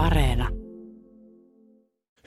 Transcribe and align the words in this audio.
Areena. 0.00 0.48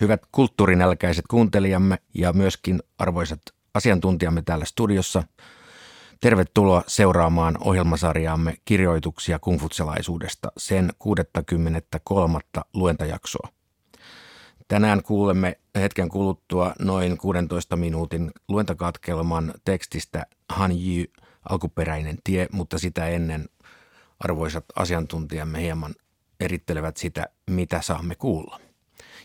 Hyvät 0.02 0.22
kulttuurinälkäiset 0.32 1.26
kuuntelijamme 1.30 1.98
ja 2.14 2.34
myöskin 2.34 2.80
arvoisat 2.98 3.42
asiantuntijamme 3.74 4.42
täällä 4.42 4.66
studiossa, 4.66 5.24
tervetuloa 6.22 6.84
seuraamaan 6.88 7.58
ohjelmasarjaamme 7.60 8.56
kirjoituksia 8.66 9.40
kungfutselaisuudesta 9.40 10.52
sen 10.58 10.90
63. 11.00 12.40
luentajaksoa. 12.74 13.50
Tänään 14.68 15.04
kuulemme 15.04 15.58
hetken 15.76 16.10
kuluttua 16.10 16.74
noin 16.80 17.18
16 17.18 17.76
minuutin 17.76 18.32
luentakatkelman 18.48 19.54
tekstistä 19.66 20.26
Han 20.50 20.72
Yu, 20.72 21.06
alkuperäinen 21.50 22.18
tie, 22.24 22.48
mutta 22.52 22.78
sitä 22.78 23.08
ennen 23.08 23.46
arvoisat 24.20 24.66
asiantuntijamme 24.76 25.62
hieman 25.62 25.96
erittelevät 26.40 26.98
sitä, 26.98 27.28
mitä 27.50 27.82
saamme 27.82 28.16
kuulla. 28.16 28.60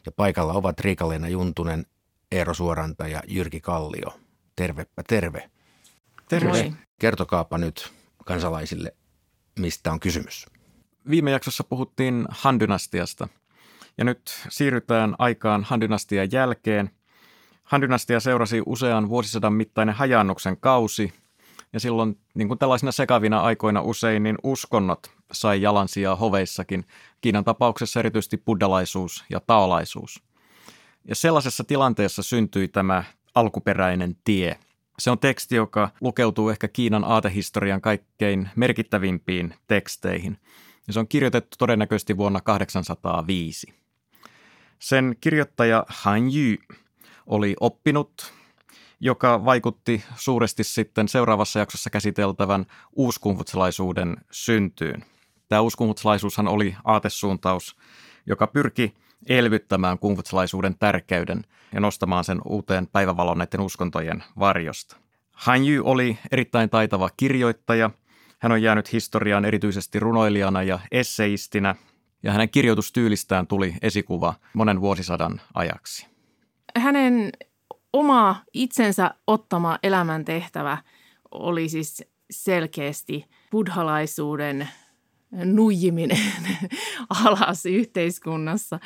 Ja 0.07 0.13
paikalla 0.13 0.53
ovat 0.53 0.81
Riikaleena 0.81 1.29
Juntunen, 1.29 1.87
Eero 2.33 2.55
Suoranta 2.55 3.09
ja 3.09 3.23
Jyrki 3.29 3.61
Kallio. 3.61 4.21
Tervepä 4.57 5.03
terve. 5.09 5.51
Terve. 6.29 6.49
Moi. 6.49 6.73
Kertokaapa 6.99 7.59
nyt 7.59 7.93
kansalaisille, 8.25 8.95
mistä 9.59 9.93
on 9.93 10.01
kysymys. 10.01 10.47
Viime 11.11 11.31
jaksossa 11.31 11.65
puhuttiin 11.65 12.27
Han-dynastiasta 12.29 13.29
ja 13.99 14.05
nyt 14.05 14.21
siirrytään 14.49 15.15
aikaan 15.19 15.65
Han-dynastian 15.65 16.29
jälkeen. 16.33 16.91
Han-dynastia 17.65 18.21
seurasi 18.21 18.63
usean 18.67 19.09
vuosisadan 19.09 19.53
mittainen 19.53 19.95
hajannuksen 19.95 20.57
kausi 20.57 21.13
ja 21.73 21.81
silloin 21.81 22.19
niin 22.35 22.49
kuin 22.49 22.59
tällaisina 22.59 22.93
sekavina 22.93 23.41
aikoina 23.41 23.83
usein 23.83 24.23
niin 24.23 24.39
uskonnot 24.43 25.18
sai 25.33 25.63
jalansijaa 25.63 26.17
hoveissakin, 26.17 26.85
Kiinan 27.21 27.45
tapauksessa 27.45 28.01
erityisesti 28.01 28.37
buddhalaisuus 28.37 29.25
ja 29.31 29.41
taolaisuus. 29.41 30.23
Ja 31.09 31.15
sellaisessa 31.15 31.65
tilanteessa 31.65 32.23
syntyi 32.23 32.69
tämä 32.69 33.05
alkuperäinen 33.35 34.17
tie. 34.25 34.59
Se 34.99 35.11
on 35.11 35.19
teksti, 35.19 35.57
joka 35.57 35.91
lukeutuu 36.01 36.49
ehkä 36.49 36.69
Kiinan 36.69 37.05
aatehistorian 37.05 37.81
kaikkein 37.81 38.49
merkittävimpiin 38.57 39.55
teksteihin. 39.67 40.39
Ja 40.87 40.93
se 40.93 41.01
on 41.01 41.09
kirjoitettu 41.09 41.57
todennäköisesti 41.59 42.17
vuonna 42.17 42.41
805. 42.41 43.75
Sen 44.79 45.17
kirjoittaja 45.21 45.85
Han 45.89 46.23
Yu 46.23 46.77
oli 47.27 47.57
oppinut, 47.61 48.33
joka 49.01 49.45
vaikutti 49.45 50.05
suuresti 50.17 50.65
sitten 50.65 51.09
seuraavassa 51.09 51.59
jaksossa 51.59 51.91
käsiteltävän 51.91 52.67
uuskunfutsalaisuuden 52.93 54.17
syntyyn. 54.31 55.05
Tämä 55.49 55.61
uuskunfutsalaisuushan 55.61 56.49
oli 56.49 56.77
aatesuuntaus, 56.85 57.77
joka 58.27 58.47
pyrki 58.47 58.95
elvyttämään 59.29 59.99
kungfutsalaisuuden 59.99 60.79
tärkeyden 60.79 61.45
ja 61.73 61.81
nostamaan 61.81 62.25
sen 62.25 62.41
uuteen 62.45 62.87
päivävalon 62.87 63.39
näiden 63.39 63.61
uskontojen 63.61 64.25
varjosta. 64.39 64.97
Han 65.33 65.69
Yu 65.69 65.83
oli 65.87 66.19
erittäin 66.33 66.71
taitava 66.71 67.11
kirjoittaja. 67.17 67.91
Hän 68.39 68.53
on 68.53 68.63
jäänyt 68.63 68.93
historiaan 68.93 69.45
erityisesti 69.45 70.01
runoilijana 70.01 70.63
ja 70.63 70.79
esseistinä, 70.93 71.75
ja 72.23 72.33
hänen 72.33 72.51
kirjoitustyylistään 72.51 73.47
tuli 73.47 73.75
esikuva 73.83 74.35
monen 74.55 74.81
vuosisadan 74.81 75.41
ajaksi. 75.55 76.07
Hänen 76.77 77.33
oma 77.93 78.37
itsensä 78.55 79.15
ottama 79.27 79.79
elämäntehtävä 79.83 80.79
oli 81.31 81.69
siis 81.69 82.05
selkeästi 82.31 83.25
buddhalaisuuden 83.51 84.69
nuijiminen 85.31 86.19
alas 87.25 87.67
yhteiskunnassa. 87.67 88.79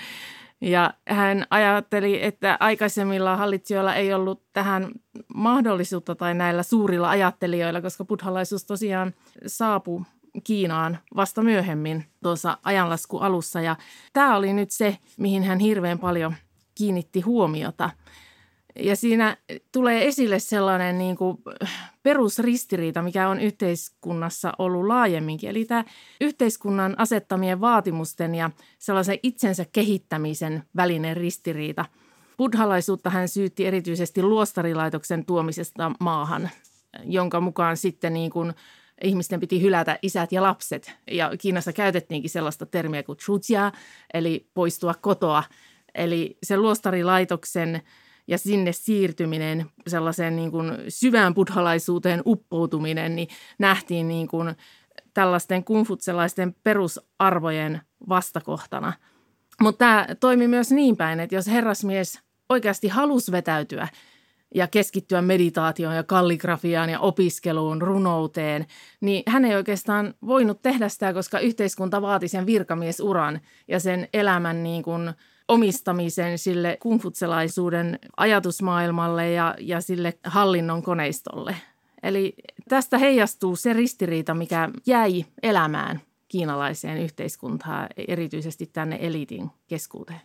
Ja 0.61 0.95
hän 1.09 1.47
ajatteli, 1.51 2.25
että 2.25 2.57
aikaisemmilla 2.61 3.37
hallitsijoilla 3.37 3.95
ei 3.95 4.15
ollut 4.15 4.43
tähän 4.53 4.91
mahdollisuutta 5.35 6.15
tai 6.15 6.35
näillä 6.35 6.63
suurilla 6.63 7.11
ajattelijoilla, 7.11 7.81
koska 7.81 8.05
buddhalaisuus 8.05 8.65
tosiaan 8.65 9.15
saapui 9.47 10.03
Kiinaan 10.45 10.99
vasta 11.17 11.43
myöhemmin 11.43 12.05
tuossa 12.23 12.59
ajanlasku 12.63 13.19
alussa. 13.19 13.61
Ja 13.61 13.77
tämä 14.13 14.37
oli 14.37 14.53
nyt 14.53 14.71
se, 14.71 14.99
mihin 15.19 15.43
hän 15.43 15.59
hirveän 15.59 15.99
paljon 15.99 16.35
kiinnitti 16.75 17.21
huomiota– 17.21 17.91
ja 18.77 18.97
siinä 18.97 19.37
tulee 19.73 20.07
esille 20.07 20.39
sellainen 20.39 20.99
niin 20.99 21.17
kuin 21.17 21.39
perusristiriita, 22.03 23.03
mikä 23.03 23.29
on 23.29 23.41
yhteiskunnassa 23.41 24.53
ollut 24.59 24.87
laajemminkin. 24.87 25.51
Eli 25.51 25.65
tämä 25.65 25.85
yhteiskunnan 26.21 26.95
asettamien 26.99 27.61
vaatimusten 27.61 28.35
ja 28.35 28.51
sellaisen 28.79 29.19
itsensä 29.23 29.67
kehittämisen 29.73 30.63
välinen 30.77 31.17
ristiriita. 31.17 31.85
Buddhalaisuutta 32.39 33.11
hän 33.11 33.29
syytti 33.29 33.67
erityisesti 33.67 34.23
luostarilaitoksen 34.23 35.25
tuomisesta 35.25 35.93
maahan, 36.01 36.51
jonka 37.05 37.41
mukaan 37.41 37.77
sitten 37.77 38.15
niin 38.15 38.31
kuin 38.31 38.53
ihmisten 39.03 39.41
piti 39.41 39.63
hylätä 39.63 39.99
isät 40.03 40.33
ja 40.33 40.43
lapset. 40.43 40.93
Ja 41.11 41.31
Kiinassa 41.39 41.73
käytettiinkin 41.73 42.31
sellaista 42.31 42.67
termiä 42.67 43.03
kuin 43.03 43.19
chujia, 43.19 43.73
eli 44.15 44.47
poistua 44.55 44.95
kotoa. 44.95 45.45
Eli 45.95 46.39
se 46.43 46.57
luostarilaitoksen– 46.57 47.83
ja 48.27 48.39
sinne 48.39 48.73
siirtyminen, 48.73 49.67
sellaiseen 49.87 50.37
niin 50.37 50.51
kuin 50.51 50.73
syvään 50.89 51.35
buddhalaisuuteen 51.35 52.23
uppoutuminen, 52.27 53.17
niin 53.17 53.29
nähtiin 53.59 54.09
niin 54.09 54.29
kuin 54.29 54.55
tällaisten 55.15 55.65
kungfutselaisten 55.65 56.55
perusarvojen 56.65 57.81
vastakohtana. 58.09 58.93
Mutta 59.61 59.79
tämä 59.79 60.07
toimi 60.21 60.49
myös 60.49 60.71
niin 60.71 60.97
päin, 60.97 61.21
että 61.21 61.35
jos 61.35 61.47
herrasmies 61.47 62.21
oikeasti 62.49 62.89
halusi 62.89 63.33
vetäytyä 63.33 63.89
ja 64.55 64.67
keskittyä 64.67 65.23
meditaatioon 65.23 65.97
ja 65.97 66.03
kalligrafiaan 66.03 66.91
ja 66.91 67.01
opiskeluun, 67.01 67.83
runouteen, 67.83 68.67
niin 69.01 69.23
hän 69.27 69.45
ei 69.45 69.55
oikeastaan 69.55 70.15
voinut 70.27 70.63
tehdä 70.63 70.89
sitä, 70.89 71.13
koska 71.13 71.39
yhteiskunta 71.39 72.03
vaati 72.03 72.29
sen 72.29 72.47
virkamiesuran 72.47 73.41
ja 73.69 73.81
sen 73.81 74.09
elämän 74.13 74.63
niin 74.63 74.83
kuin– 74.83 75.13
omistamisen 75.49 76.39
sille 76.39 76.77
kungfutselaisuuden 76.81 77.99
ajatusmaailmalle 78.17 79.31
ja, 79.31 79.55
ja 79.61 79.81
sille 79.81 80.19
hallinnon 80.25 80.83
koneistolle. 80.83 81.57
Eli 82.03 82.35
tästä 82.69 82.99
heijastuu 82.99 83.57
se 83.57 83.73
ristiriita, 83.73 84.35
mikä 84.35 84.69
jäi 84.87 85.25
elämään 85.43 86.01
kiinalaiseen 86.29 86.99
yhteiskuntaan, 86.99 87.89
erityisesti 88.09 88.67
tänne 88.67 88.99
eliitin 89.01 89.51
keskuuteen. 89.69 90.21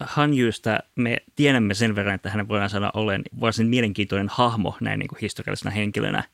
Hanjuista 0.00 0.78
me 0.94 1.16
tiedämme 1.36 1.74
sen 1.74 1.94
verran, 1.94 2.14
että 2.14 2.30
hänen 2.30 2.48
voidaan 2.48 2.70
sanoa 2.70 2.90
olleen 2.94 3.22
varsin 3.40 3.66
mielenkiintoinen 3.66 4.28
hahmo 4.30 4.76
näin 4.80 4.98
niin 4.98 5.08
kuin 5.08 5.18
historiallisena 5.22 5.70
henkilönä. 5.70 6.24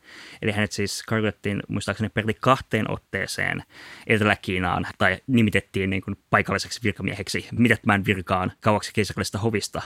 Eli 0.42 0.52
hänet 0.52 0.72
siis 0.72 1.02
karkotettiin 1.02 1.62
muistaakseni 1.68 2.08
peräti 2.08 2.36
kahteen 2.40 2.90
otteeseen 2.90 3.62
Etelä-Kiinaan 4.06 4.86
tai 4.98 5.18
nimitettiin 5.26 5.90
niin 5.90 6.02
kuin 6.02 6.16
paikalliseksi 6.30 6.80
virkamieheksi 6.82 7.48
mitättömään 7.52 8.04
virkaan 8.04 8.52
kauaksi 8.60 8.92
keisarillisesta 8.94 9.38
hovista. 9.38 9.82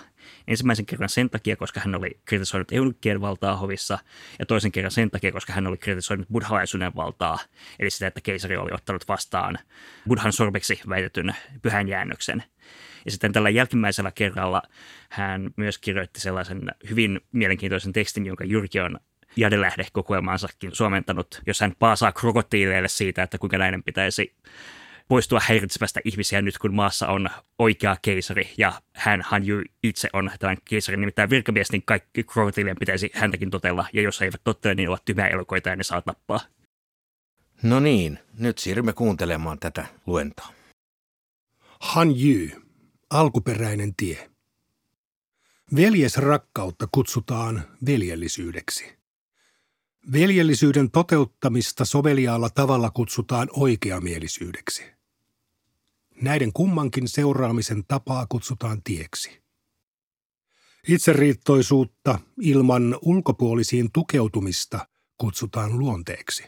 Ensimmäisen 0.48 0.86
kerran 0.86 1.08
sen 1.08 1.30
takia, 1.30 1.56
koska 1.56 1.80
hän 1.80 1.94
oli 1.94 2.20
kritisoinut 2.24 2.72
eunukkien 2.72 3.20
valtaa 3.20 3.56
hovissa 3.56 3.98
ja 4.38 4.46
toisen 4.46 4.72
kerran 4.72 4.90
sen 4.90 5.10
takia, 5.10 5.32
koska 5.32 5.52
hän 5.52 5.66
oli 5.66 5.76
kritisoinut 5.76 6.28
buddhalaisuuden 6.28 6.96
valtaa, 6.96 7.38
eli 7.78 7.90
sitä, 7.90 8.06
että 8.06 8.20
keisari 8.20 8.56
oli 8.56 8.70
ottanut 8.72 9.08
vastaan 9.08 9.58
buddhan 10.08 10.32
sorbeksi 10.32 10.80
väitetyn 10.88 11.34
pyhän 11.62 11.88
jäännöksen– 11.88 12.42
ja 13.08 13.12
sitten 13.12 13.32
tällä 13.32 13.50
jälkimmäisellä 13.50 14.12
kerralla 14.12 14.62
hän 15.10 15.50
myös 15.56 15.78
kirjoitti 15.78 16.20
sellaisen 16.20 16.62
hyvin 16.90 17.20
mielenkiintoisen 17.32 17.92
tekstin, 17.92 18.26
jonka 18.26 18.44
Jyrki 18.44 18.80
on 18.80 19.00
Jadelähde-kokoelmaansakin 19.36 20.74
suomentanut, 20.74 21.42
jos 21.46 21.60
hän 21.60 21.72
paasaa 21.78 22.12
krokotiileille 22.12 22.88
siitä, 22.88 23.22
että 23.22 23.38
kuinka 23.38 23.58
näiden 23.58 23.82
pitäisi 23.82 24.36
poistua 25.08 25.40
häiritsemästä 25.42 26.00
ihmisiä 26.04 26.42
nyt, 26.42 26.58
kun 26.58 26.74
maassa 26.74 27.08
on 27.08 27.28
oikea 27.58 27.96
keisari 28.02 28.50
ja 28.58 28.72
hän, 28.92 29.24
hän 29.30 29.42
itse 29.82 30.08
on 30.12 30.30
tämän 30.38 30.56
keisarin 30.64 31.00
nimittäin 31.00 31.30
virkamies, 31.30 31.72
niin 31.72 31.82
kaikki 31.86 32.24
krokotiilien 32.24 32.76
pitäisi 32.80 33.10
häntäkin 33.14 33.50
totella 33.50 33.86
ja 33.92 34.02
jos 34.02 34.20
he 34.20 34.24
eivät 34.24 34.40
tottele, 34.44 34.74
niin 34.74 34.88
ovat 34.88 35.04
tyhmiä 35.04 35.26
elokoita 35.26 35.68
ja 35.68 35.76
ne 35.76 35.82
saa 35.82 36.02
tappaa. 36.02 36.40
No 37.62 37.80
niin, 37.80 38.18
nyt 38.38 38.58
siirrymme 38.58 38.92
kuuntelemaan 38.92 39.58
tätä 39.58 39.86
luentoa. 40.06 40.48
Han 41.80 42.08
Yu 42.08 42.67
Alkuperäinen 43.10 43.94
tie. 43.96 44.30
Veljesrakkautta 45.76 46.88
kutsutaan 46.92 47.62
veljellisyydeksi. 47.86 48.98
Veljellisyyden 50.12 50.90
toteuttamista 50.90 51.84
soveliaalla 51.84 52.50
tavalla 52.50 52.90
kutsutaan 52.90 53.48
oikeamielisyydeksi. 53.52 54.84
Näiden 56.22 56.52
kummankin 56.52 57.08
seuraamisen 57.08 57.84
tapaa 57.84 58.26
kutsutaan 58.28 58.82
tieksi. 58.82 59.42
Itseriittoisuutta 60.88 62.18
ilman 62.40 62.98
ulkopuolisiin 63.02 63.92
tukeutumista 63.92 64.88
kutsutaan 65.18 65.78
luonteeksi. 65.78 66.44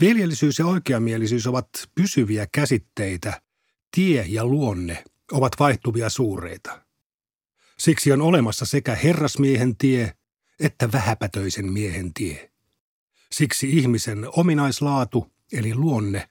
Veljellisyys 0.00 0.58
ja 0.58 0.66
oikeamielisyys 0.66 1.46
ovat 1.46 1.68
pysyviä 1.94 2.46
käsitteitä, 2.52 3.42
tie 3.94 4.24
ja 4.28 4.44
luonne 4.44 5.04
ovat 5.32 5.52
vaihtuvia 5.58 6.10
suureita. 6.10 6.82
Siksi 7.78 8.12
on 8.12 8.22
olemassa 8.22 8.66
sekä 8.66 8.94
herrasmiehen 8.94 9.76
tie 9.76 10.18
että 10.60 10.92
vähäpätöisen 10.92 11.72
miehen 11.72 12.14
tie. 12.14 12.50
Siksi 13.32 13.70
ihmisen 13.78 14.26
ominaislaatu, 14.36 15.32
eli 15.52 15.74
luonne, 15.74 16.28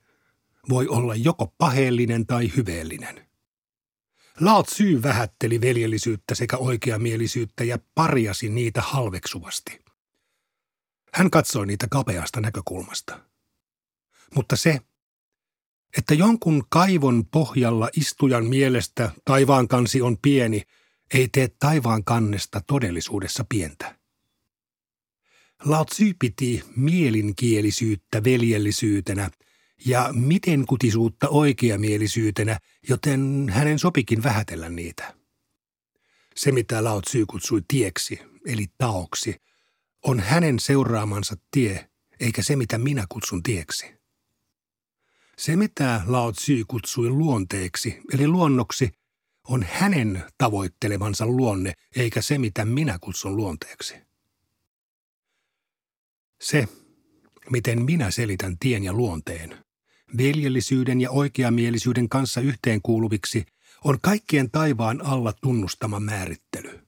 voi 0.70 0.88
olla 0.88 1.16
joko 1.16 1.54
paheellinen 1.58 2.26
tai 2.28 2.52
hyveellinen. 2.56 3.28
Laot 4.40 4.70
syy 4.70 5.04
vähätteli 5.04 5.62
veljellisyyttä 5.62 6.36
sekä 6.36 6.58
oikeamielisyyttä 6.58 7.64
ja 7.64 7.78
parjasi 7.96 8.50
niitä 8.50 8.82
halveksuvasti. 8.82 9.82
Hän 11.14 11.30
katsoi 11.30 11.68
niitä 11.68 11.88
kapeasta 11.92 12.42
näkökulmasta. 12.42 13.20
Mutta 14.36 14.56
se, 14.56 14.80
että 15.98 16.14
jonkun 16.14 16.64
kaivon 16.70 17.26
pohjalla 17.26 17.90
istujan 17.98 18.46
mielestä 18.46 19.12
taivaan 19.26 19.68
kansi 19.68 20.02
on 20.02 20.18
pieni, 20.22 20.62
ei 21.14 21.28
tee 21.32 21.50
taivaan 21.60 22.04
kannesta 22.04 22.62
todellisuudessa 22.68 23.46
pientä. 23.50 23.96
Lao 25.66 25.86
Tzu 25.86 26.04
piti 26.20 26.64
mielinkielisyyttä 26.76 28.24
veljellisyytenä 28.24 29.30
ja 29.86 30.10
miten 30.14 30.66
kutisuutta 30.66 31.30
oikeamielisyytenä, 31.30 32.60
joten 32.90 33.48
hänen 33.52 33.80
sopikin 33.80 34.24
vähätellä 34.24 34.70
niitä. 34.70 35.14
Se, 36.36 36.52
mitä 36.52 36.84
Lao 36.84 37.02
Tzu 37.02 37.26
kutsui 37.28 37.62
tieksi, 37.68 38.20
eli 38.46 38.66
taoksi, 38.78 39.36
on 40.04 40.20
hänen 40.20 40.60
seuraamansa 40.60 41.36
tie, 41.52 41.90
eikä 42.20 42.44
se, 42.44 42.56
mitä 42.56 42.78
minä 42.78 43.06
kutsun 43.10 43.44
tieksi. 43.44 43.97
Se, 45.38 45.56
mitä 45.56 46.02
Lao 46.06 46.32
Tzu 46.32 46.54
kutsui 46.68 47.10
luonteeksi, 47.10 48.02
eli 48.14 48.28
luonnoksi, 48.28 48.92
on 49.48 49.66
hänen 49.70 50.24
tavoittelemansa 50.38 51.26
luonne, 51.26 51.74
eikä 51.96 52.22
se, 52.22 52.38
mitä 52.38 52.66
minä 52.66 53.00
kutsun 53.02 53.36
luonteeksi. 53.36 53.96
Se, 56.42 56.68
miten 57.50 57.82
minä 57.82 58.12
selitän 58.12 58.58
tien 58.60 58.84
ja 58.84 58.94
luonteen, 58.94 59.66
veljellisyyden 60.18 61.02
ja 61.02 61.12
oikeamielisyyden 61.12 62.10
kanssa 62.10 62.42
yhteenkuuluviksi, 62.42 63.46
on 63.84 63.98
kaikkien 64.02 64.52
taivaan 64.52 65.06
alla 65.06 65.34
tunnustama 65.34 66.00
määrittely. 66.00 66.80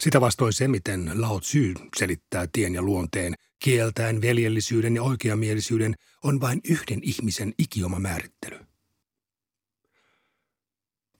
Sitä 0.00 0.20
vastoin 0.20 0.52
se, 0.52 0.68
miten 0.68 1.10
Lao 1.14 1.40
Tzu 1.40 1.58
selittää 1.98 2.48
tien 2.52 2.74
ja 2.74 2.82
luonteen, 2.82 3.34
kieltäen 3.58 4.20
veljellisyyden 4.20 4.96
ja 4.96 5.02
oikeamielisyyden, 5.02 5.94
on 6.24 6.40
vain 6.40 6.60
yhden 6.64 7.00
ihmisen 7.02 7.54
ikioma 7.58 7.98
määrittely. 7.98 8.58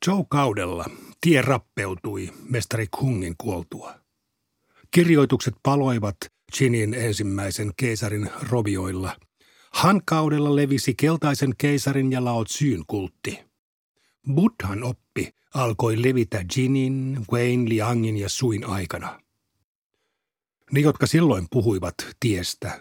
Joe 0.06 0.24
kaudella 0.28 0.84
tie 1.20 1.42
rappeutui 1.42 2.32
mestari 2.48 2.86
Kungin 2.90 3.34
kuoltua. 3.38 3.94
Kirjoitukset 4.90 5.54
paloivat 5.62 6.16
Chinin 6.56 6.94
ensimmäisen 6.94 7.72
keisarin 7.76 8.30
robioilla. 8.50 9.16
Han 9.70 10.02
kaudella 10.04 10.56
levisi 10.56 10.94
keltaisen 10.94 11.54
keisarin 11.58 12.12
ja 12.12 12.24
Lao 12.24 12.44
Tsyn 12.44 12.84
kultti. 12.86 13.38
Buddhan 14.34 14.84
oppi 14.84 15.28
alkoi 15.54 16.02
levitä 16.02 16.44
Jinin, 16.56 17.18
Wayne, 17.32 17.68
Liangin 17.68 18.16
ja 18.16 18.28
Suin 18.28 18.64
aikana. 18.64 19.20
Ne, 20.72 20.80
jotka 20.80 21.06
silloin 21.06 21.46
puhuivat 21.50 21.94
tiestä, 22.20 22.80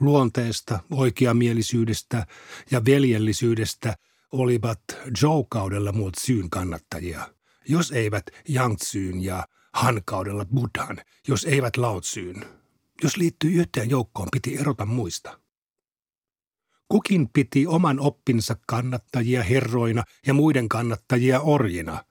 luonteesta, 0.00 0.78
oikeamielisyydestä 0.90 2.26
ja 2.70 2.84
veljellisyydestä, 2.84 3.96
olivat 4.32 4.80
Zhou-kaudella 5.18 5.92
muut 5.92 6.14
syyn 6.20 6.50
kannattajia, 6.50 7.34
jos 7.68 7.92
eivät 7.92 8.26
Yangtzyyn 8.54 9.24
ja 9.24 9.48
Han-kaudella 9.74 10.44
Buddhan, 10.44 10.98
jos 11.28 11.44
eivät 11.44 11.76
Lao 11.76 12.00
Tsyyn. 12.00 12.44
Jos 13.02 13.16
liittyy 13.16 13.50
yhteen 13.50 13.90
joukkoon, 13.90 14.28
piti 14.32 14.58
erota 14.58 14.86
muista. 14.86 15.40
Kukin 16.88 17.28
piti 17.28 17.66
oman 17.66 18.00
oppinsa 18.00 18.56
kannattajia 18.66 19.42
herroina 19.42 20.04
ja 20.26 20.34
muiden 20.34 20.68
kannattajia 20.68 21.40
orjina. 21.40 22.04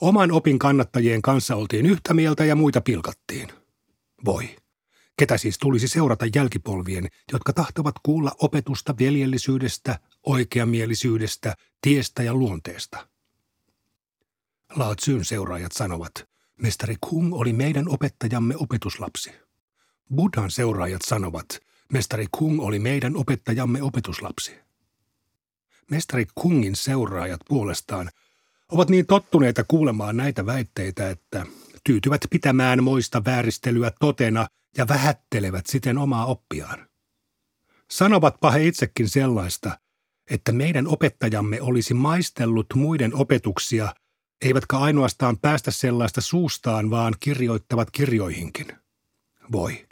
Oman 0.00 0.32
opin 0.32 0.58
kannattajien 0.58 1.22
kanssa 1.22 1.56
oltiin 1.56 1.86
yhtä 1.86 2.14
mieltä 2.14 2.44
ja 2.44 2.56
muita 2.56 2.80
pilkattiin. 2.80 3.48
Voi. 4.24 4.56
Ketä 5.16 5.38
siis 5.38 5.58
tulisi 5.58 5.88
seurata 5.88 6.26
jälkipolvien, 6.34 7.08
jotka 7.32 7.52
tahtovat 7.52 7.94
kuulla 8.02 8.32
opetusta 8.38 8.94
veljellisyydestä, 8.98 9.98
oikeamielisyydestä, 10.22 11.54
tiestä 11.80 12.22
ja 12.22 12.34
luonteesta? 12.34 13.08
Lao 14.76 14.94
Tsyn 14.94 15.24
seuraajat 15.24 15.72
sanovat, 15.72 16.12
mestari 16.56 16.96
Kung 17.00 17.34
oli 17.34 17.52
meidän 17.52 17.88
opettajamme 17.88 18.56
opetuslapsi. 18.56 19.32
Buddhan 20.14 20.50
seuraajat 20.50 21.02
sanovat, 21.02 21.46
mestari 21.92 22.26
Kung 22.30 22.60
oli 22.60 22.78
meidän 22.78 23.16
opettajamme 23.16 23.82
opetuslapsi. 23.82 24.54
Mestari 25.90 26.26
Kungin 26.34 26.76
seuraajat 26.76 27.40
puolestaan 27.48 28.10
ovat 28.72 28.90
niin 28.90 29.06
tottuneita 29.06 29.64
kuulemaan 29.68 30.16
näitä 30.16 30.46
väitteitä, 30.46 31.10
että 31.10 31.46
tyytyvät 31.84 32.20
pitämään 32.30 32.84
moista 32.84 33.24
vääristelyä 33.24 33.90
totena 34.00 34.46
ja 34.76 34.88
vähättelevät 34.88 35.66
siten 35.66 35.98
omaa 35.98 36.26
oppiaan. 36.26 36.88
Sanovatpa 37.90 38.50
he 38.50 38.66
itsekin 38.66 39.08
sellaista, 39.08 39.78
että 40.30 40.52
meidän 40.52 40.86
opettajamme 40.86 41.60
olisi 41.60 41.94
maistellut 41.94 42.66
muiden 42.74 43.14
opetuksia, 43.14 43.94
eivätkä 44.42 44.78
ainoastaan 44.78 45.38
päästä 45.38 45.70
sellaista 45.70 46.20
suustaan, 46.20 46.90
vaan 46.90 47.14
kirjoittavat 47.20 47.90
kirjoihinkin. 47.90 48.66
Voi. 49.52 49.86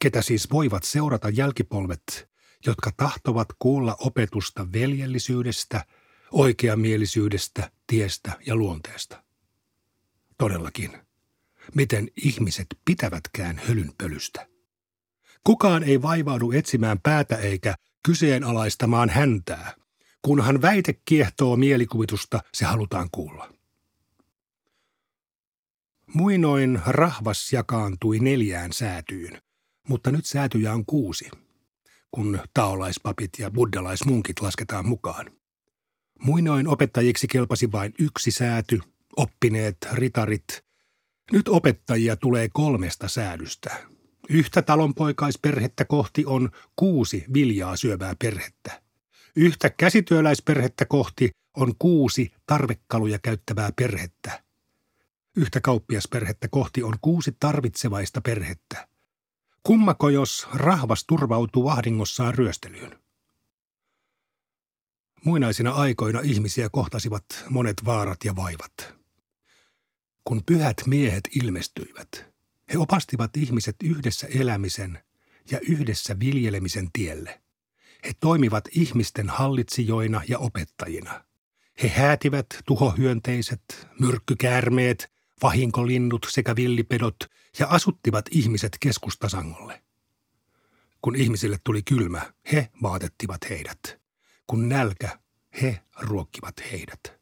Ketä 0.00 0.22
siis 0.22 0.50
voivat 0.50 0.84
seurata 0.84 1.28
jälkipolvet, 1.28 2.30
jotka 2.66 2.90
tahtovat 2.96 3.48
kuulla 3.58 3.96
opetusta 3.98 4.72
veljellisyydestä, 4.72 5.84
oikeamielisyydestä, 6.30 7.70
tiestä 7.86 8.32
ja 8.46 8.56
luonteesta? 8.56 9.22
Todellakin 10.38 11.05
miten 11.74 12.08
ihmiset 12.24 12.66
pitävätkään 12.84 13.60
hölynpölystä. 13.68 14.46
Kukaan 15.44 15.82
ei 15.82 16.02
vaivaudu 16.02 16.52
etsimään 16.52 17.00
päätä 17.00 17.36
eikä 17.36 17.74
kyseenalaistamaan 18.02 19.08
häntää. 19.08 19.74
Kunhan 20.22 20.62
väite 20.62 20.94
kiehtoo 21.04 21.56
mielikuvitusta, 21.56 22.40
se 22.52 22.64
halutaan 22.64 23.08
kuulla. 23.12 23.52
Muinoin 26.14 26.80
rahvas 26.86 27.52
jakaantui 27.52 28.18
neljään 28.18 28.72
säätyyn, 28.72 29.42
mutta 29.88 30.10
nyt 30.10 30.26
säätyjä 30.26 30.72
on 30.72 30.86
kuusi, 30.86 31.30
kun 32.10 32.40
taolaispapit 32.54 33.30
ja 33.38 33.50
buddalaismunkit 33.50 34.40
lasketaan 34.40 34.88
mukaan. 34.88 35.30
Muinoin 36.22 36.68
opettajiksi 36.68 37.26
kelpasi 37.26 37.72
vain 37.72 37.94
yksi 37.98 38.30
sääty, 38.30 38.80
oppineet 39.16 39.76
ritarit 39.92 40.65
nyt 41.32 41.48
opettajia 41.48 42.16
tulee 42.16 42.48
kolmesta 42.52 43.08
säädystä. 43.08 43.76
Yhtä 44.28 44.62
talonpoikaisperhettä 44.62 45.84
kohti 45.84 46.26
on 46.26 46.50
kuusi 46.76 47.24
viljaa 47.34 47.76
syövää 47.76 48.14
perhettä. 48.18 48.82
Yhtä 49.36 49.70
käsityöläisperhettä 49.70 50.84
kohti 50.84 51.30
on 51.56 51.74
kuusi 51.78 52.32
tarvekaluja 52.46 53.18
käyttävää 53.18 53.70
perhettä. 53.76 54.42
Yhtä 55.36 55.60
kauppiasperhettä 55.60 56.48
kohti 56.48 56.82
on 56.82 56.94
kuusi 57.00 57.36
tarvitsevaista 57.40 58.20
perhettä. 58.20 58.88
Kummako 59.62 60.08
jos 60.08 60.48
rahvas 60.54 61.04
turvautuu 61.04 61.64
vahdingossaan 61.64 62.34
ryöstelyyn? 62.34 62.98
Muinaisina 65.24 65.70
aikoina 65.70 66.20
ihmisiä 66.20 66.68
kohtasivat 66.68 67.24
monet 67.50 67.76
vaarat 67.84 68.24
ja 68.24 68.36
vaivat. 68.36 68.94
Kun 70.28 70.42
pyhät 70.46 70.82
miehet 70.86 71.28
ilmestyivät, 71.42 72.26
he 72.72 72.78
opastivat 72.78 73.36
ihmiset 73.36 73.76
yhdessä 73.84 74.26
elämisen 74.40 74.98
ja 75.50 75.60
yhdessä 75.68 76.18
viljelemisen 76.20 76.88
tielle. 76.92 77.40
He 78.04 78.12
toimivat 78.20 78.64
ihmisten 78.72 79.28
hallitsijoina 79.28 80.22
ja 80.28 80.38
opettajina. 80.38 81.24
He 81.82 81.88
häätivät 81.88 82.46
tuhohyönteiset, 82.66 83.88
myrkkykäärmeet, 84.00 85.12
vahinkolinnut 85.42 86.26
sekä 86.30 86.56
villipedot 86.56 87.16
ja 87.58 87.66
asuttivat 87.66 88.24
ihmiset 88.30 88.76
keskustasangolle. 88.80 89.82
Kun 91.02 91.16
ihmisille 91.16 91.58
tuli 91.64 91.82
kylmä, 91.82 92.32
he 92.52 92.68
vaatettivat 92.82 93.40
heidät. 93.50 94.00
Kun 94.46 94.68
nälkä, 94.68 95.18
he 95.62 95.80
ruokkivat 96.00 96.54
heidät 96.72 97.15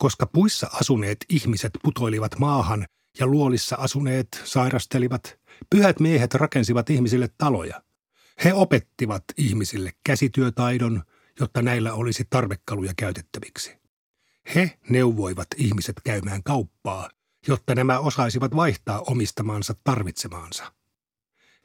koska 0.00 0.26
puissa 0.26 0.70
asuneet 0.72 1.24
ihmiset 1.28 1.70
putoilivat 1.82 2.38
maahan 2.38 2.86
ja 3.18 3.26
luolissa 3.26 3.76
asuneet 3.76 4.28
sairastelivat, 4.44 5.38
pyhät 5.70 6.00
miehet 6.00 6.34
rakensivat 6.34 6.90
ihmisille 6.90 7.28
taloja. 7.38 7.82
He 8.44 8.54
opettivat 8.54 9.24
ihmisille 9.36 9.92
käsityötaidon, 10.04 11.02
jotta 11.40 11.62
näillä 11.62 11.94
olisi 11.94 12.26
tarvekaluja 12.30 12.92
käytettäviksi. 12.96 13.76
He 14.54 14.78
neuvoivat 14.88 15.48
ihmiset 15.56 15.96
käymään 16.04 16.42
kauppaa, 16.42 17.10
jotta 17.48 17.74
nämä 17.74 17.98
osaisivat 17.98 18.56
vaihtaa 18.56 19.00
omistamansa 19.00 19.74
tarvitsemaansa. 19.84 20.72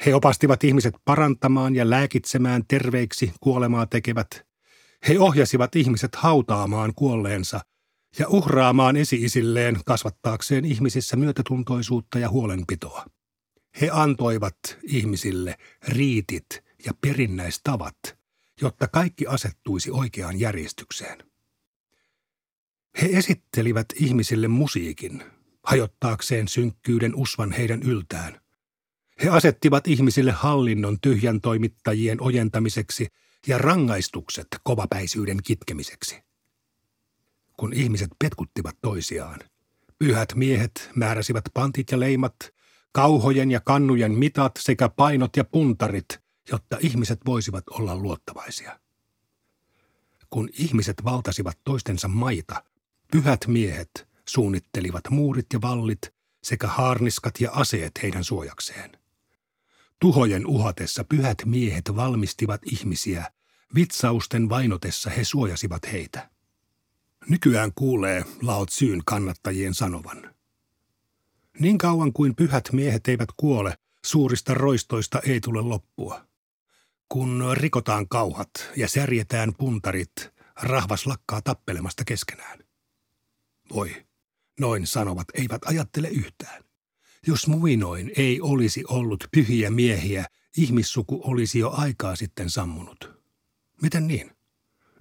He 0.06 0.16
opastivat 0.16 0.64
ihmiset 0.64 0.96
parantamaan 1.06 1.76
ja 1.76 1.90
lääkitsemään 1.90 2.64
terveiksi 2.68 3.34
kuolemaa 3.40 3.86
tekevät. 3.86 4.46
He 5.08 5.20
ohjasivat 5.20 5.76
ihmiset 5.76 6.16
hautaamaan 6.16 6.94
kuolleensa 6.96 7.62
ja 8.20 8.28
uhraamaan 8.28 8.98
esi-isilleen 8.98 9.80
kasvattaakseen 9.86 10.66
ihmisissä 10.66 11.16
myötätuntoisuutta 11.16 12.20
ja 12.20 12.30
huolenpitoa. 12.30 13.06
He 13.82 13.90
antoivat 13.94 14.58
ihmisille 14.84 15.58
riitit 15.88 16.64
ja 16.86 16.92
perinnäistavat, 17.02 17.98
jotta 18.62 18.88
kaikki 18.88 19.28
asettuisi 19.28 19.92
oikeaan 19.92 20.40
järjestykseen. 20.40 21.24
He 23.02 23.10
esittelivät 23.12 23.86
ihmisille 23.96 24.48
musiikin, 24.48 25.24
hajottaakseen 25.64 26.48
synkkyyden 26.48 27.16
usvan 27.16 27.52
heidän 27.52 27.84
yltään. 27.84 28.42
He 29.24 29.30
asettivat 29.30 29.88
ihmisille 29.88 30.32
hallinnon 30.32 30.98
tyhjän 31.02 31.42
toimittajien 31.42 32.22
ojentamiseksi 32.22 33.08
ja 33.48 33.58
rangaistukset 33.58 34.48
kovapäisyyden 34.64 35.38
kitkemiseksi. 35.44 36.25
Kun 37.58 37.74
ihmiset 37.74 38.10
petkuttivat 38.20 38.78
toisiaan, 38.82 39.40
pyhät 40.00 40.36
miehet 40.36 40.90
määräsivät 40.96 41.44
pantit 41.54 41.92
ja 41.92 42.00
leimat, 42.00 42.36
kauhojen 42.92 43.52
ja 43.52 43.60
kannujen 43.60 44.12
mitat 44.12 44.52
sekä 44.60 44.90
painot 44.90 45.38
ja 45.38 45.44
puntarit, 45.44 46.20
jotta 46.52 46.78
ihmiset 46.80 47.20
voisivat 47.26 47.64
olla 47.70 47.96
luottavaisia. 47.96 48.80
Kun 50.30 50.50
ihmiset 50.54 51.04
valtasivat 51.04 51.60
toistensa 51.64 52.08
maita, 52.08 52.64
pyhät 53.12 53.48
miehet 53.48 54.08
suunnittelivat 54.28 55.10
muurit 55.10 55.46
ja 55.54 55.62
vallit 55.62 56.14
sekä 56.44 56.68
haarniskat 56.68 57.40
ja 57.40 57.52
aseet 57.52 57.92
heidän 58.04 58.24
suojakseen. 58.24 58.92
Tuhojen 60.00 60.48
uhatessa 60.48 61.04
pyhät 61.04 61.38
miehet 61.46 61.96
valmistivat 61.96 62.62
ihmisiä, 62.72 63.32
vitsausten 63.76 64.50
vainotessa 64.50 65.10
he 65.10 65.24
suojasivat 65.24 65.92
heitä. 65.92 66.35
Nykyään 67.30 67.72
kuulee 67.76 68.26
Laot 68.42 68.70
syyn 68.70 69.02
kannattajien 69.06 69.74
sanovan. 69.74 70.36
Niin 71.60 71.78
kauan 71.78 72.14
kuin 72.14 72.36
pyhät 72.36 72.70
miehet 72.72 73.08
eivät 73.08 73.30
kuole, 73.38 73.78
suurista 74.06 74.54
roistoista 74.54 75.20
ei 75.20 75.42
tule 75.42 75.62
loppua. 75.62 76.28
Kun 77.10 77.44
rikotaan 77.54 78.10
kauhat 78.10 78.50
ja 78.76 78.88
särjetään 78.88 79.54
puntarit, 79.58 80.14
rahvas 80.62 81.06
lakkaa 81.06 81.42
tappelemasta 81.42 82.04
keskenään. 82.06 82.60
Voi, 83.74 84.06
noin 84.60 84.88
sanovat 84.88 85.28
eivät 85.34 85.62
ajattele 85.66 86.08
yhtään. 86.08 86.64
Jos 87.28 87.48
muinoin 87.48 88.12
ei 88.18 88.42
olisi 88.42 88.84
ollut 88.88 89.24
pyhiä 89.32 89.72
miehiä, 89.72 90.26
ihmissuku 90.58 91.22
olisi 91.24 91.60
jo 91.60 91.72
aikaa 91.72 92.16
sitten 92.16 92.50
sammunut. 92.50 93.22
Miten 93.82 94.08
niin? 94.08 94.35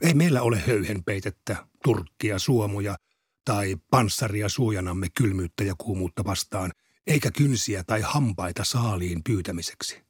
Ei 0.01 0.15
meillä 0.15 0.43
ole 0.43 0.63
höyhenpeitettä, 0.67 1.67
turkkia, 1.85 2.39
suomuja 2.39 2.97
tai 3.45 3.77
panssaria 3.91 4.49
suojanamme 4.49 5.07
kylmyyttä 5.15 5.65
ja 5.65 5.75
kuumuutta 5.79 6.25
vastaan, 6.25 6.73
eikä 7.07 7.31
kynsiä 7.31 7.85
tai 7.85 8.01
hampaita 8.01 8.65
saaliin 8.65 9.25
pyytämiseksi. 9.25 10.03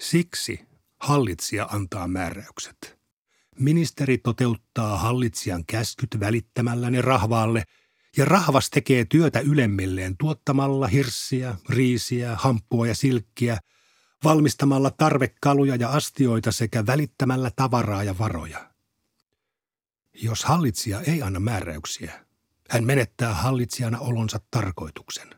Siksi 0.00 0.60
hallitsija 1.00 1.68
antaa 1.70 2.08
määräykset. 2.08 2.98
Ministeri 3.58 4.18
toteuttaa 4.18 4.98
hallitsijan 4.98 5.64
käskyt 5.66 6.20
välittämällä 6.20 6.90
ne 6.90 7.00
rahvaalle, 7.00 7.64
ja 8.16 8.24
rahvas 8.24 8.70
tekee 8.70 9.04
työtä 9.04 9.40
ylemmilleen 9.40 10.16
tuottamalla 10.16 10.86
hirssiä, 10.86 11.56
riisiä, 11.68 12.36
hamppua 12.36 12.86
ja 12.86 12.94
silkkiä, 12.94 13.58
valmistamalla 14.24 14.90
tarvekaluja 14.90 15.76
ja 15.76 15.88
astioita 15.88 16.52
sekä 16.52 16.86
välittämällä 16.86 17.50
tavaraa 17.56 18.04
ja 18.04 18.18
varoja. 18.18 18.70
Jos 20.14 20.44
hallitsija 20.44 21.00
ei 21.00 21.22
anna 21.22 21.40
määräyksiä, 21.40 22.24
hän 22.70 22.84
menettää 22.84 23.34
hallitsijana 23.34 23.98
olonsa 23.98 24.40
tarkoituksen. 24.50 25.34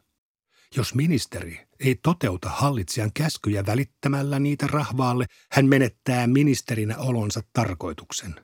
Jos 0.76 0.94
ministeri 0.94 1.66
ei 1.80 1.94
toteuta 1.94 2.48
hallitsijan 2.48 3.10
käskyjä 3.14 3.66
välittämällä 3.66 4.38
niitä 4.38 4.66
rahvaalle, 4.66 5.26
hän 5.52 5.66
menettää 5.66 6.26
ministerinä 6.26 6.98
olonsa 6.98 7.42
tarkoituksen. 7.52 8.34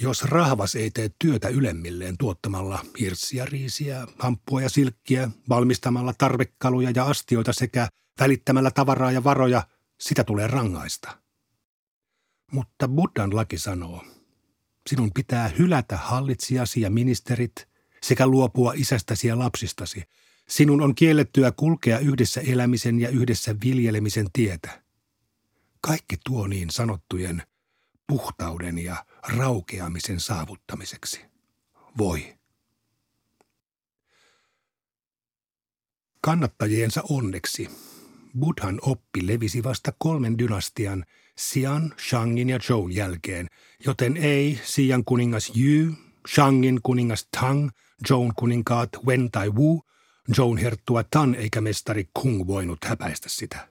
Jos 0.00 0.22
rahvas 0.22 0.74
ei 0.74 0.90
tee 0.90 1.10
työtä 1.18 1.48
ylemmilleen 1.48 2.18
tuottamalla 2.18 2.84
hirssiä, 3.00 3.44
riisiä, 3.44 4.06
hamppua 4.18 4.62
ja 4.62 4.68
silkkiä, 4.68 5.30
valmistamalla 5.48 6.14
tarvekaluja 6.18 6.90
ja 6.94 7.04
astioita 7.04 7.52
sekä 7.52 7.88
välittämällä 8.20 8.70
tavaraa 8.70 9.12
ja 9.12 9.24
varoja, 9.24 9.66
sitä 10.00 10.24
tulee 10.24 10.46
rangaista. 10.46 11.18
Mutta 12.52 12.88
Buddhan 12.88 13.36
laki 13.36 13.58
sanoo, 13.58 14.04
sinun 14.86 15.10
pitää 15.14 15.48
hylätä 15.48 15.96
hallitsijasi 15.96 16.80
ja 16.80 16.90
ministerit 16.90 17.68
sekä 18.02 18.26
luopua 18.26 18.72
isästäsi 18.76 19.28
ja 19.28 19.38
lapsistasi– 19.38 20.02
Sinun 20.48 20.82
on 20.82 20.94
kiellettyä 20.94 21.52
kulkea 21.52 21.98
yhdessä 21.98 22.40
elämisen 22.40 23.00
ja 23.00 23.08
yhdessä 23.08 23.54
viljelemisen 23.64 24.26
tietä. 24.32 24.82
Kaikki 25.80 26.16
tuo 26.24 26.46
niin 26.46 26.70
sanottujen 26.70 27.42
puhtauden 28.06 28.78
ja 28.78 29.04
raukeamisen 29.36 30.20
saavuttamiseksi. 30.20 31.20
Voi. 31.98 32.38
Kannattajiensa 36.20 37.02
onneksi 37.08 37.70
Buddhan 38.40 38.78
oppi 38.82 39.26
levisi 39.26 39.64
vasta 39.64 39.92
kolmen 39.98 40.38
dynastian 40.38 41.04
Sian, 41.38 41.94
Shangin 42.08 42.48
ja 42.48 42.58
Zhou 42.58 42.88
jälkeen, 42.88 43.46
joten 43.86 44.16
ei 44.16 44.60
Sian 44.64 45.04
kuningas 45.04 45.52
Yu, 45.56 45.92
Shangin 46.34 46.80
kuningas 46.82 47.26
Tang, 47.40 47.70
Zhoun 48.08 48.32
kuninkaat 48.36 48.90
Wen 49.06 49.30
tai 49.30 49.50
Wu– 49.50 49.82
Joan 50.36 50.58
herttua 50.58 51.04
Tan 51.04 51.34
eikä 51.34 51.60
mestari 51.60 52.08
Kung 52.14 52.46
voinut 52.46 52.78
häpäistä 52.84 53.28
sitä. 53.28 53.68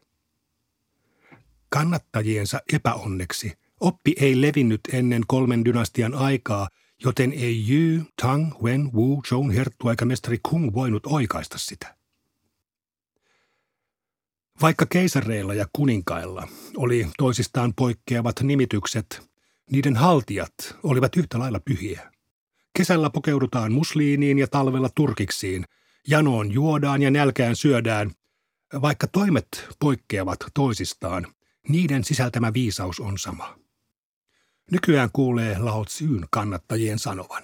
Kannattajiensa 1.70 2.62
epäonneksi 2.74 3.54
oppi 3.80 4.16
ei 4.20 4.42
levinnyt 4.42 4.82
ennen 4.94 5.24
kolmen 5.28 5.66
dynastian 5.66 6.14
aikaa, 6.14 6.70
joten 7.04 7.34
ei 7.34 7.66
Yu, 7.70 8.04
Tang, 8.22 8.54
Wen, 8.62 8.94
Wu, 8.94 9.22
Joan 9.32 9.52
herttua 9.52 9.92
eikä 9.92 10.06
mestari 10.06 10.40
Kung 10.50 10.74
voinut 10.74 11.06
oikaista 11.06 11.58
sitä. 11.58 11.97
Vaikka 14.62 14.86
keisareilla 14.86 15.54
ja 15.54 15.66
kuninkailla 15.74 16.48
oli 16.78 17.08
toisistaan 17.18 17.74
poikkeavat 17.74 18.42
nimitykset, 18.42 19.30
niiden 19.72 19.96
haltijat 19.96 20.54
olivat 20.84 21.16
yhtä 21.18 21.40
lailla 21.40 21.60
pyhiä. 21.60 22.12
Kesällä 22.78 23.10
pukeudutaan 23.10 23.72
musliiniin 23.72 24.40
ja 24.40 24.48
talvella 24.48 24.90
turkiksiin– 24.96 25.66
Janoon 26.08 26.52
juodaan 26.52 27.02
ja 27.02 27.12
nälkään 27.12 27.56
syödään. 27.56 28.12
Vaikka 28.82 29.08
toimet 29.08 29.68
poikkeavat 29.80 30.40
toisistaan, 30.54 31.28
niiden 31.70 32.04
sisältämä 32.04 32.54
viisaus 32.54 33.00
on 33.00 33.18
sama. 33.18 33.60
Nykyään 34.72 35.10
kuulee 35.14 35.60
Lao 35.60 35.86
Tsyn 35.86 36.26
kannattajien 36.30 37.00
sanovan. 37.00 37.44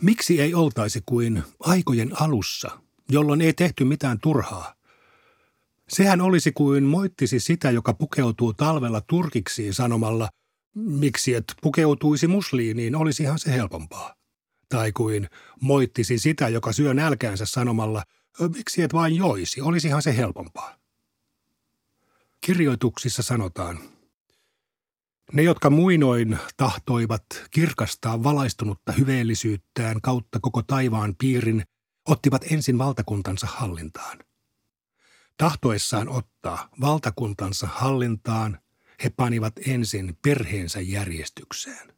Miksi 0.00 0.40
ei 0.40 0.54
oltaisi 0.54 1.02
kuin 1.06 1.42
aikojen 1.60 2.22
alussa, 2.22 2.78
jolloin 3.08 3.40
ei 3.40 3.52
tehty 3.52 3.84
mitään 3.84 4.18
turhaa? 4.22 4.74
Sehän 5.92 6.20
olisi 6.20 6.52
kuin 6.52 6.84
moittisi 6.84 7.40
sitä, 7.40 7.70
joka 7.70 7.94
pukeutuu 7.94 8.52
talvella 8.52 9.00
turkiksiin 9.00 9.74
sanomalla, 9.74 10.28
miksi 10.74 11.34
et 11.34 11.44
pukeutuisi 11.62 12.26
musliiniin, 12.26 12.96
olisihan 12.96 13.38
se 13.38 13.52
helpompaa 13.52 14.14
tai 14.68 14.92
kuin 14.92 15.28
moittisi 15.60 16.18
sitä, 16.18 16.48
joka 16.48 16.72
syö 16.72 16.94
nälkäänsä 16.94 17.46
sanomalla, 17.46 18.02
miksi 18.56 18.82
et 18.82 18.92
vain 18.92 19.16
joisi, 19.16 19.60
olisihan 19.60 20.02
se 20.02 20.16
helpompaa. 20.16 20.76
Kirjoituksissa 22.40 23.22
sanotaan, 23.22 23.78
ne, 25.32 25.42
jotka 25.42 25.70
muinoin 25.70 26.38
tahtoivat 26.56 27.24
kirkastaa 27.50 28.22
valaistunutta 28.22 28.92
hyveellisyyttään 28.92 30.00
kautta 30.00 30.40
koko 30.40 30.62
taivaan 30.62 31.14
piirin, 31.18 31.62
ottivat 32.08 32.52
ensin 32.52 32.78
valtakuntansa 32.78 33.46
hallintaan. 33.46 34.18
Tahtoessaan 35.36 36.08
ottaa 36.08 36.68
valtakuntansa 36.80 37.66
hallintaan, 37.66 38.58
he 39.04 39.10
panivat 39.10 39.52
ensin 39.66 40.18
perheensä 40.22 40.80
järjestykseen. 40.80 41.92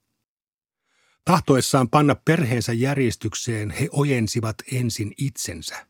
Tahtoessaan 1.24 1.88
panna 1.88 2.14
perheensä 2.14 2.72
järjestykseen 2.72 3.70
he 3.70 3.88
ojensivat 3.92 4.56
ensin 4.72 5.14
itsensä. 5.18 5.86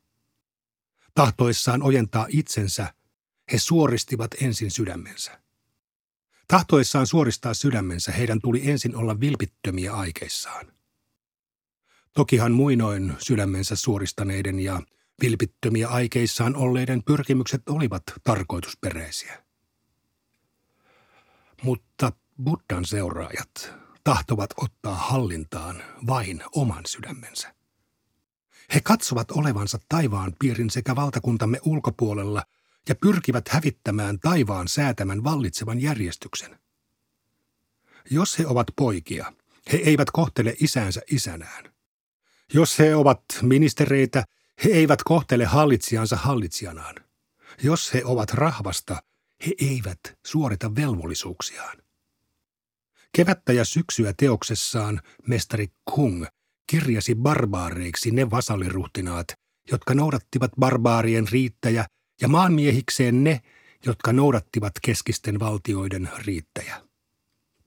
Tahtoessaan 1.15 1.83
ojentaa 1.83 2.27
itsensä 2.29 2.95
he 3.53 3.59
suoristivat 3.59 4.31
ensin 4.41 4.71
sydämensä. 4.71 5.41
Tahtoessaan 6.49 7.07
suoristaa 7.07 7.55
sydämensä 7.55 8.13
heidän 8.13 8.41
tuli 8.41 8.71
ensin 8.71 8.97
olla 8.97 9.21
vilpittömiä 9.21 9.93
aikeissaan. 9.93 10.73
Tokihan 12.13 12.53
muinoin 12.53 13.15
sydämensä 13.19 13.77
suoristaneiden 13.77 14.61
ja 14.61 14.83
vilpittömiä 15.23 15.89
aikeissaan 15.89 16.57
olleiden 16.57 17.03
pyrkimykset 17.03 17.69
olivat 17.69 18.03
tarkoitusperäisiä. 18.25 19.45
Mutta 21.63 22.13
Buddhan 22.45 22.85
seuraajat 22.85 23.73
tahtovat 24.05 24.51
ottaa 24.57 24.95
hallintaan 24.95 25.83
vain 26.07 26.43
oman 26.55 26.87
sydämensä. 26.87 27.55
He 28.75 28.81
katsovat 28.81 29.31
olevansa 29.31 29.79
taivaan 29.89 30.33
piirin 30.39 30.71
sekä 30.71 30.97
valtakuntamme 30.97 31.59
ulkopuolella 31.65 32.43
ja 32.89 32.95
pyrkivät 32.95 33.49
hävittämään 33.49 34.19
taivaan 34.19 34.69
säätämän 34.69 35.25
vallitsevan 35.25 35.83
järjestyksen. 35.83 36.59
Jos 38.11 38.39
he 38.39 38.47
ovat 38.47 38.67
poikia, 38.77 39.33
he 39.73 39.77
eivät 39.77 40.11
kohtele 40.11 40.55
isäänsä 40.61 41.01
isänään. 41.11 41.75
Jos 42.55 42.79
he 42.79 42.95
ovat 42.95 43.25
ministereitä, 43.43 44.25
he 44.65 44.71
eivät 44.71 45.03
kohtele 45.03 45.45
hallitsijansa 45.45 46.17
hallitsijanaan. 46.17 46.95
Jos 47.63 47.95
he 47.95 48.05
ovat 48.05 48.31
rahvasta, 48.31 49.03
he 49.47 49.53
eivät 49.61 50.01
suorita 50.27 50.75
velvollisuuksiaan. 50.75 51.77
Kevättä 53.17 53.53
ja 53.53 53.65
syksyä 53.65 54.13
teoksessaan 54.17 55.01
mestari 55.27 55.69
Kung 55.85 56.27
kirjasi 56.67 57.15
barbaareiksi 57.15 58.11
ne 58.11 58.31
vasalliruhtinaat, 58.31 59.27
jotka 59.71 59.95
noudattivat 59.95 60.51
barbaarien 60.61 61.29
riittäjä, 61.29 61.87
ja 62.21 62.29
maanmiehikseen 62.29 63.25
ne, 63.25 63.41
jotka 63.87 64.13
noudattivat 64.13 64.73
keskisten 64.83 65.41
valtioiden 65.41 66.11
riittäjä. 66.19 66.83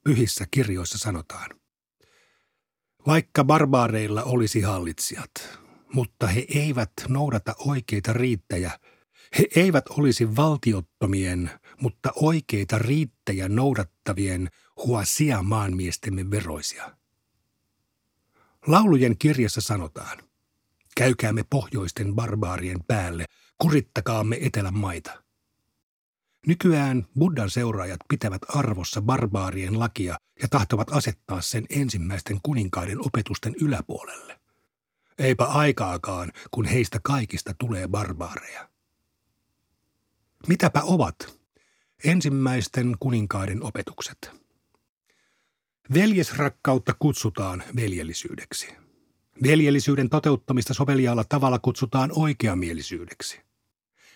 Pyhissä 0.03 0.45
kirjoissa 0.51 0.97
sanotaan. 0.97 1.49
Vaikka 3.07 3.43
barbaareilla 3.43 4.23
olisi 4.23 4.61
hallitsijat, 4.61 5.59
mutta 5.93 6.27
he 6.27 6.45
eivät 6.55 6.91
noudata 7.07 7.55
oikeita 7.57 8.13
riittäjä, 8.13 8.79
he 9.37 9.47
eivät 9.55 9.85
olisi 9.87 10.35
valtiottomien, 10.35 11.51
mutta 11.81 12.11
oikeita 12.15 12.77
riittäjä 12.79 13.49
noudattavien 13.49 14.49
huasia 14.85 15.43
maanmiestemme 15.43 16.31
veroisia. 16.31 16.97
Laulujen 18.67 19.17
kirjassa 19.17 19.61
sanotaan, 19.61 20.17
käykäämme 20.97 21.43
pohjoisten 21.49 22.15
barbaarien 22.15 22.83
päälle, 22.87 23.25
kurittakaamme 23.57 24.37
etelän 24.41 24.77
maita. 24.77 25.23
Nykyään 26.47 27.07
Buddhan 27.19 27.49
seuraajat 27.49 27.99
pitävät 28.09 28.41
arvossa 28.49 29.01
barbaarien 29.01 29.79
lakia 29.79 30.17
ja 30.41 30.47
tahtovat 30.47 30.87
asettaa 30.91 31.41
sen 31.41 31.65
ensimmäisten 31.69 32.39
kuninkaiden 32.43 33.05
opetusten 33.05 33.55
yläpuolelle. 33.61 34.39
Eipä 35.19 35.45
aikaakaan, 35.45 36.31
kun 36.51 36.65
heistä 36.65 36.99
kaikista 37.03 37.53
tulee 37.57 37.87
barbaareja. 37.87 38.69
Mitäpä 40.47 40.81
ovat 40.83 41.39
ensimmäisten 42.03 42.95
kuninkaiden 42.99 43.63
opetukset? 43.63 44.31
Veljesrakkautta 45.93 46.93
kutsutaan 46.99 47.63
veljellisyydeksi. 47.75 48.67
Veljellisyyden 49.43 50.09
toteuttamista 50.09 50.73
soveliaalla 50.73 51.23
tavalla 51.23 51.59
kutsutaan 51.59 52.11
oikeamielisyydeksi. 52.15 53.41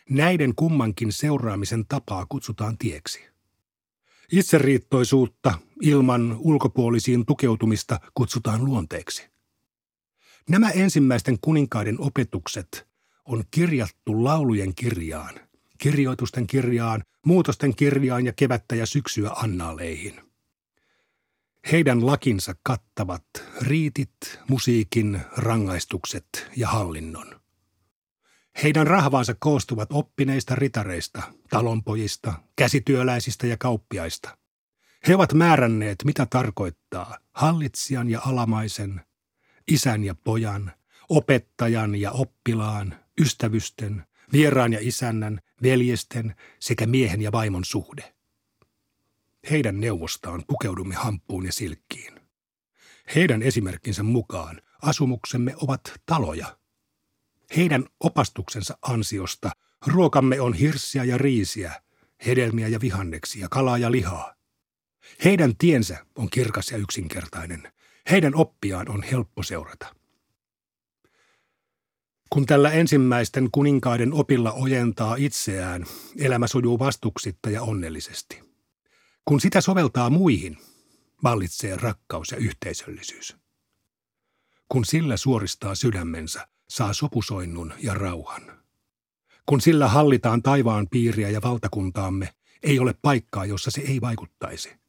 Näiden 0.09 0.55
kummankin 0.55 1.11
seuraamisen 1.11 1.85
tapaa 1.87 2.25
kutsutaan 2.29 2.77
tieksi. 2.77 3.19
Itseriittoisuutta 4.31 5.53
ilman 5.81 6.35
ulkopuolisiin 6.39 7.25
tukeutumista 7.25 7.99
kutsutaan 8.13 8.65
luonteeksi. 8.65 9.31
Nämä 10.49 10.69
ensimmäisten 10.69 11.37
kuninkaiden 11.41 12.01
opetukset 12.01 12.87
on 13.25 13.43
kirjattu 13.51 14.23
laulujen 14.23 14.75
kirjaan, 14.75 15.35
kirjoitusten 15.77 16.47
kirjaan, 16.47 17.03
muutosten 17.25 17.75
kirjaan 17.75 18.25
ja 18.25 18.33
kevättä 18.33 18.75
ja 18.75 18.85
syksyä 18.85 19.29
annaaleihin– 19.29 20.21
heidän 21.71 22.05
lakinsa 22.05 22.55
kattavat 22.63 23.25
riitit, 23.61 24.39
musiikin, 24.49 25.21
rangaistukset 25.37 26.47
ja 26.57 26.67
hallinnon. 26.67 27.41
Heidän 28.63 28.87
rahvaansa 28.87 29.35
koostuvat 29.39 29.89
oppineista 29.91 30.55
ritareista, 30.55 31.21
talonpojista, 31.49 32.33
käsityöläisistä 32.55 33.47
ja 33.47 33.57
kauppiaista. 33.57 34.37
He 35.07 35.15
ovat 35.15 35.33
määränneet, 35.33 35.97
mitä 36.05 36.27
tarkoittaa 36.29 37.17
hallitsijan 37.33 38.09
ja 38.09 38.21
alamaisen, 38.25 39.01
isän 39.71 40.03
ja 40.03 40.15
pojan, 40.15 40.71
opettajan 41.09 41.95
ja 41.95 42.11
oppilaan, 42.11 42.95
ystävysten, 43.19 44.05
vieraan 44.33 44.73
ja 44.73 44.79
isännän, 44.81 45.41
veljesten 45.63 46.35
sekä 46.59 46.85
miehen 46.85 47.21
ja 47.21 47.31
vaimon 47.31 47.65
suhde. 47.65 48.13
Heidän 49.51 49.79
neuvostaan 49.79 50.43
pukeudumme 50.47 50.95
hamppuun 50.95 51.45
ja 51.45 51.51
silkkiin. 51.51 52.19
Heidän 53.15 53.41
esimerkkinsä 53.41 54.03
mukaan 54.03 54.61
asumuksemme 54.81 55.53
ovat 55.55 55.93
taloja. 56.05 56.57
Heidän 57.57 57.85
opastuksensa 57.99 58.77
ansiosta 58.81 59.51
ruokamme 59.87 60.41
on 60.41 60.53
hirssiä 60.53 61.03
ja 61.03 61.17
riisiä, 61.17 61.81
hedelmiä 62.25 62.67
ja 62.67 62.81
vihanneksia, 62.81 63.47
kalaa 63.49 63.77
ja 63.77 63.91
lihaa. 63.91 64.35
Heidän 65.23 65.55
tiensä 65.57 66.05
on 66.15 66.29
kirkas 66.29 66.71
ja 66.71 66.77
yksinkertainen. 66.77 67.71
Heidän 68.11 68.35
oppiaan 68.35 68.89
on 68.89 69.03
helppo 69.03 69.43
seurata. 69.43 69.95
Kun 72.29 72.45
tällä 72.45 72.71
ensimmäisten 72.71 73.49
kuninkaiden 73.51 74.13
opilla 74.13 74.51
ojentaa 74.51 75.15
itseään, 75.15 75.85
elämä 76.17 76.47
sujuu 76.47 76.79
vastuksitta 76.79 77.49
ja 77.49 77.61
onnellisesti– 77.61 78.41
kun 79.25 79.41
sitä 79.41 79.61
soveltaa 79.61 80.09
muihin, 80.09 80.57
vallitsee 81.23 81.77
rakkaus 81.77 82.31
ja 82.31 82.37
yhteisöllisyys. 82.37 83.37
Kun 84.69 84.85
sillä 84.85 85.17
suoristaa 85.17 85.75
sydämensä, 85.75 86.47
saa 86.69 86.93
sopusoinnun 86.93 87.73
ja 87.79 87.93
rauhan. 87.93 88.63
Kun 89.45 89.61
sillä 89.61 89.87
hallitaan 89.87 90.41
taivaan 90.41 90.87
piiriä 90.89 91.29
ja 91.29 91.41
valtakuntaamme, 91.41 92.33
ei 92.63 92.79
ole 92.79 92.95
paikkaa, 93.01 93.45
jossa 93.45 93.71
se 93.71 93.81
ei 93.81 94.01
vaikuttaisi. 94.01 94.80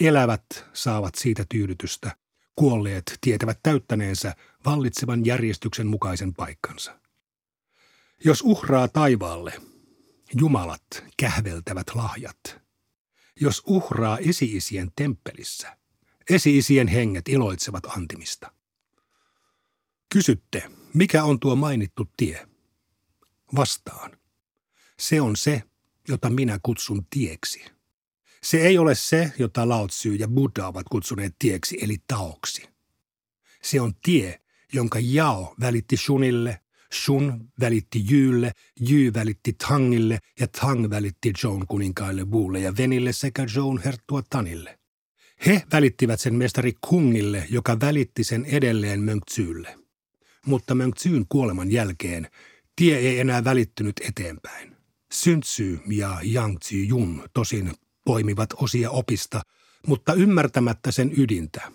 Elävät 0.00 0.44
saavat 0.72 1.14
siitä 1.14 1.44
tyydytystä, 1.48 2.16
kuolleet 2.56 3.18
tietävät 3.20 3.58
täyttäneensä 3.62 4.34
vallitsevan 4.66 5.26
järjestyksen 5.26 5.86
mukaisen 5.86 6.34
paikkansa. 6.34 7.00
Jos 8.24 8.42
uhraa 8.42 8.88
taivaalle, 8.88 9.52
jumalat 10.40 11.04
kähveltävät 11.16 11.86
lahjat– 11.94 12.38
jos 13.40 13.62
uhraa 13.66 14.18
esiisien 14.18 14.92
temppelissä. 14.96 15.78
Esiisien 16.30 16.88
henget 16.88 17.28
iloitsevat 17.28 17.84
antimista. 17.84 18.52
Kysytte, 20.12 20.70
mikä 20.94 21.24
on 21.24 21.40
tuo 21.40 21.56
mainittu 21.56 22.08
tie? 22.16 22.48
Vastaan. 23.56 24.18
Se 24.98 25.20
on 25.20 25.36
se, 25.36 25.62
jota 26.08 26.30
minä 26.30 26.58
kutsun 26.62 27.06
tieksi. 27.10 27.64
Se 28.44 28.56
ei 28.56 28.78
ole 28.78 28.94
se, 28.94 29.32
jota 29.38 29.68
Lao 29.68 29.88
Tzu 29.88 30.12
ja 30.12 30.28
Buddha 30.28 30.66
ovat 30.66 30.86
kutsuneet 30.88 31.34
tieksi, 31.38 31.78
eli 31.80 31.96
taoksi. 32.06 32.68
Se 33.62 33.80
on 33.80 33.92
tie, 34.02 34.40
jonka 34.72 34.98
Jao 35.02 35.54
välitti 35.60 35.96
Shunille, 35.96 36.60
Shun 36.94 37.48
välitti 37.60 38.04
Jylle, 38.10 38.52
Jy 38.88 39.12
välitti 39.14 39.52
Tangille 39.52 40.18
ja 40.40 40.48
Tang 40.48 40.90
välitti 40.90 41.32
Joan 41.42 41.66
kuninkaille 41.66 42.24
Buulle 42.24 42.60
ja 42.60 42.76
Venille 42.76 43.12
sekä 43.12 43.46
Joan 43.56 43.80
herttua 43.84 44.22
Tanille. 44.30 44.78
He 45.46 45.62
välittivät 45.72 46.20
sen 46.20 46.34
mestari 46.34 46.72
Kungille, 46.80 47.46
joka 47.50 47.80
välitti 47.80 48.24
sen 48.24 48.44
edelleen 48.44 49.00
Mönktsylle. 49.00 49.78
Mutta 50.46 50.74
Mönktsyn 50.74 51.26
kuoleman 51.28 51.72
jälkeen 51.72 52.28
tie 52.76 52.98
ei 52.98 53.20
enää 53.20 53.44
välittynyt 53.44 54.00
eteenpäin. 54.08 54.76
Syntsy 55.12 55.78
ja 55.86 56.18
Yang 56.34 56.58
Tzu 56.58 56.76
Jun 56.76 57.28
tosin 57.32 57.72
poimivat 58.04 58.50
osia 58.56 58.90
opista, 58.90 59.40
mutta 59.86 60.14
ymmärtämättä 60.14 60.92
sen 60.92 61.12
ydintä. 61.16 61.72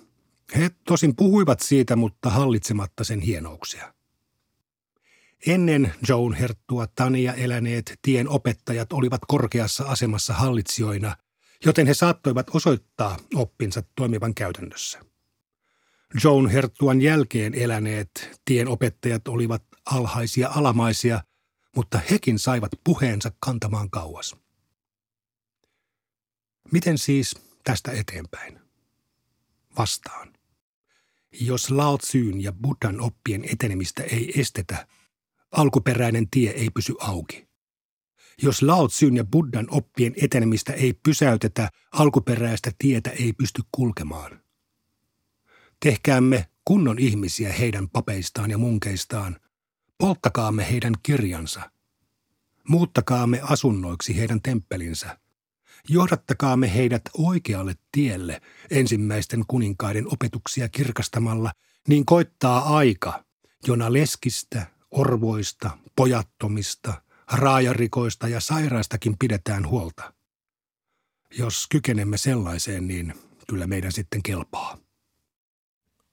He 0.55 0.71
tosin 0.85 1.15
puhuivat 1.15 1.59
siitä, 1.59 1.95
mutta 1.95 2.29
hallitsematta 2.29 3.03
sen 3.03 3.19
hienouksia. 3.19 3.93
Ennen 5.47 5.93
Joan 6.07 6.33
Herttua 6.33 6.87
Tania 6.87 7.33
eläneet 7.33 7.99
tien 8.01 8.29
opettajat 8.29 8.93
olivat 8.93 9.21
korkeassa 9.27 9.83
asemassa 9.83 10.33
hallitsijoina, 10.33 11.15
joten 11.65 11.87
he 11.87 11.93
saattoivat 11.93 12.55
osoittaa 12.55 13.17
oppinsa 13.35 13.83
toimivan 13.95 14.35
käytännössä. 14.35 14.99
Joan 16.23 16.49
Herttuan 16.49 17.01
jälkeen 17.01 17.55
eläneet 17.55 18.41
tien 18.45 18.67
opettajat 18.67 19.27
olivat 19.27 19.63
alhaisia 19.85 20.49
alamaisia, 20.55 21.23
mutta 21.75 21.99
hekin 22.11 22.39
saivat 22.39 22.71
puheensa 22.83 23.31
kantamaan 23.39 23.89
kauas. 23.89 24.35
Miten 26.71 26.97
siis 26.97 27.35
tästä 27.63 27.91
eteenpäin? 27.91 28.59
Vastaan. 29.77 30.33
Jos 31.39 31.71
Lao 31.71 31.97
Tsyn 31.97 32.41
ja 32.41 32.51
Buddhan 32.51 33.01
oppien 33.01 33.45
etenemistä 33.53 34.03
ei 34.03 34.39
estetä, 34.39 34.87
alkuperäinen 35.51 36.29
tie 36.29 36.51
ei 36.51 36.69
pysy 36.69 36.93
auki. 36.99 37.47
Jos 38.41 38.61
Lao 38.61 38.87
Tsyn 38.87 39.15
ja 39.15 39.23
Buddhan 39.23 39.67
oppien 39.69 40.13
etenemistä 40.23 40.73
ei 40.73 40.93
pysäytetä, 40.93 41.69
alkuperäistä 41.91 42.71
tietä 42.77 43.09
ei 43.09 43.33
pysty 43.33 43.61
kulkemaan. 43.71 44.43
Tehkäämme 45.79 46.49
kunnon 46.65 46.99
ihmisiä 46.99 47.53
heidän 47.53 47.89
papeistaan 47.89 48.51
ja 48.51 48.57
munkeistaan. 48.57 49.39
Polttakaamme 49.97 50.71
heidän 50.71 50.93
kirjansa. 51.03 51.71
Muuttakaamme 52.67 53.39
asunnoiksi 53.43 54.17
heidän 54.17 54.41
temppelinsä. 54.41 55.19
Johdattakaamme 55.87 56.73
heidät 56.73 57.01
oikealle 57.17 57.75
tielle 57.91 58.41
ensimmäisten 58.71 59.43
kuninkaiden 59.47 60.13
opetuksia 60.13 60.69
kirkastamalla, 60.69 61.51
niin 61.87 62.05
koittaa 62.05 62.77
aika, 62.77 63.23
jona 63.67 63.93
leskistä, 63.93 64.65
orvoista, 64.91 65.77
pojattomista, 65.95 67.01
raajarikoista 67.31 68.27
ja 68.27 68.39
sairaistakin 68.39 69.17
pidetään 69.19 69.67
huolta. 69.67 70.13
Jos 71.37 71.67
kykenemme 71.67 72.17
sellaiseen, 72.17 72.87
niin 72.87 73.13
kyllä 73.47 73.67
meidän 73.67 73.91
sitten 73.91 74.23
kelpaa. 74.23 74.77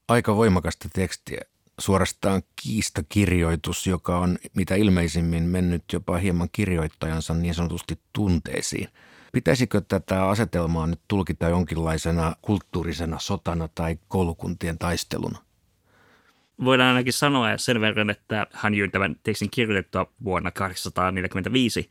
Aika 0.07 0.35
voimakasta 0.35 0.89
tekstiä. 0.93 1.41
Suorastaan 1.79 2.43
kiistakirjoitus, 2.63 3.87
joka 3.87 4.17
on 4.17 4.37
mitä 4.55 4.75
ilmeisimmin 4.75 5.43
mennyt 5.43 5.83
jopa 5.93 6.17
hieman 6.17 6.49
kirjoittajansa 6.51 7.33
niin 7.33 7.55
sanotusti 7.55 7.99
tunteisiin. 8.13 8.87
Pitäisikö 9.37 9.81
tätä 9.81 10.29
asetelmaa 10.29 10.87
nyt 10.87 11.01
tulkita 11.07 11.49
jonkinlaisena 11.49 12.35
kulttuurisena 12.41 13.19
sotana 13.19 13.67
tai 13.75 13.99
koulukuntien 14.07 14.77
taisteluna? 14.77 15.39
Voidaan 16.63 16.89
ainakin 16.89 17.13
sanoa 17.13 17.57
sen 17.57 17.81
verran, 17.81 18.09
että 18.09 18.47
hän 18.53 18.73
jyi 18.73 18.89
tämän 18.89 19.15
tekstin 19.23 19.49
kirjoitettua 19.51 20.13
vuonna 20.23 20.51
845. 20.51 21.89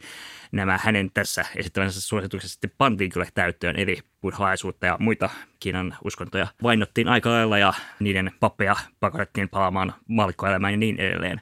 Nämä 0.52 0.78
hänen 0.82 1.10
tässä 1.14 1.44
esittävänsä 1.56 2.00
suositukset 2.00 2.50
sitten 2.50 2.70
pantiin 2.78 3.10
kyllä 3.10 3.26
täyttöön, 3.34 3.76
eli 3.76 3.98
buddhalaisuutta 4.20 4.86
ja 4.86 4.96
muita 5.00 5.30
Kiinan 5.60 5.96
uskontoja 6.04 6.46
vainottiin 6.62 7.08
aika 7.08 7.30
lailla 7.30 7.58
ja 7.58 7.72
niiden 8.00 8.30
pappeja 8.40 8.76
pakotettiin 9.00 9.48
palaamaan 9.48 9.94
maalikkoelämään 10.08 10.72
ja 10.72 10.76
niin 10.76 11.00
edelleen. 11.00 11.40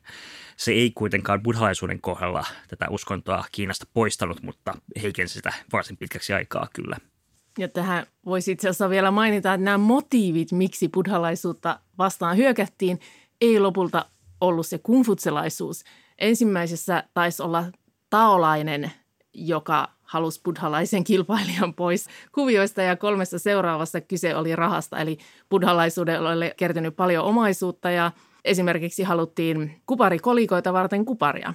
Se 0.56 0.72
ei 0.72 0.92
kuitenkaan 0.94 1.42
buddhalaisuuden 1.42 2.00
kohdalla 2.00 2.44
tätä 2.68 2.86
uskontoa 2.90 3.44
Kiinasta 3.52 3.86
poistanut, 3.94 4.42
mutta 4.42 4.74
heikensi 5.02 5.34
sitä 5.34 5.52
varsin 5.72 5.96
pitkäksi 5.96 6.32
aikaa 6.32 6.68
kyllä. 6.74 6.96
Ja 7.58 7.68
tähän 7.68 8.06
voisi 8.26 8.52
itse 8.52 8.68
asiassa 8.68 8.90
vielä 8.90 9.10
mainita, 9.10 9.54
että 9.54 9.64
nämä 9.64 9.78
motiivit, 9.78 10.52
miksi 10.52 10.88
buddhalaisuutta 10.88 11.80
vastaan 11.98 12.36
hyökättiin, 12.36 13.00
ei 13.40 13.60
lopulta 13.60 14.06
ollut 14.40 14.66
se 14.66 14.78
kungfutselaisuus. 14.78 15.84
Ensimmäisessä 16.18 17.04
taisi 17.14 17.42
olla 17.42 17.64
taolainen, 18.10 18.92
joka 19.34 19.88
halusi 20.02 20.40
buddhalaisen 20.44 21.04
kilpailijan 21.04 21.74
pois 21.74 22.06
kuvioista 22.32 22.82
ja 22.82 22.96
kolmessa 22.96 23.38
seuraavassa 23.38 24.00
kyse 24.00 24.36
oli 24.36 24.56
rahasta. 24.56 24.98
Eli 24.98 25.18
buddhalaisuudelle 25.50 26.32
oli 26.32 26.52
kertynyt 26.56 26.96
paljon 26.96 27.24
omaisuutta 27.24 27.90
ja 27.90 28.12
esimerkiksi 28.44 29.02
haluttiin 29.02 29.82
kuparikolikoita 29.86 30.72
varten 30.72 31.04
kuparia. 31.04 31.54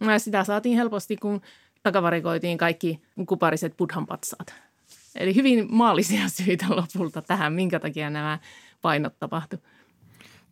Ja 0.00 0.18
sitä 0.18 0.44
saatiin 0.44 0.76
helposti, 0.76 1.16
kun 1.16 1.40
takavarikoitiin 1.82 2.58
kaikki 2.58 3.02
kupariset 3.26 3.76
buddhan 3.76 4.06
patsaat. 4.06 4.69
Eli 5.16 5.34
hyvin 5.34 5.66
maallisia 5.70 6.28
syitä 6.44 6.66
lopulta 6.68 7.22
tähän, 7.22 7.52
minkä 7.52 7.80
takia 7.80 8.10
nämä 8.10 8.38
painot 8.82 9.18
tapahtuivat. 9.18 9.66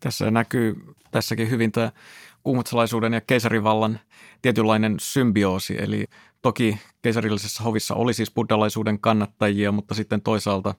Tässä 0.00 0.30
näkyy 0.30 0.76
tässäkin 1.10 1.50
hyvin 1.50 1.72
tämä 1.72 1.92
kuumutsalaisuuden 2.42 3.12
ja 3.12 3.20
keisarivallan 3.20 4.00
tietynlainen 4.42 4.96
symbioosi. 5.00 5.76
Eli 5.78 6.04
toki 6.42 6.78
keisarillisessa 7.02 7.64
hovissa 7.64 7.94
oli 7.94 8.14
siis 8.14 8.30
buddhalaisuuden 8.30 9.00
kannattajia, 9.00 9.72
mutta 9.72 9.94
sitten 9.94 10.22
toisaalta 10.22 10.74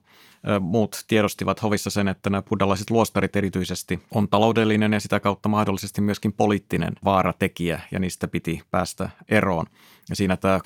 muut 0.60 1.04
tiedostivat 1.08 1.62
hovissa 1.62 1.90
sen, 1.90 2.08
että 2.08 2.30
nämä 2.30 2.42
buddhalaiset 2.42 2.90
luostarit 2.90 3.36
erityisesti 3.36 4.00
on 4.14 4.28
taloudellinen 4.28 4.92
ja 4.92 5.00
sitä 5.00 5.20
kautta 5.20 5.48
mahdollisesti 5.48 6.00
myöskin 6.00 6.32
poliittinen 6.32 6.92
vaaratekijä 7.04 7.80
ja 7.90 7.98
niistä 7.98 8.28
piti 8.28 8.62
päästä 8.70 9.10
eroon. 9.28 9.66
Ja 10.08 10.16
siinä 10.16 10.36
tämä 10.36 10.60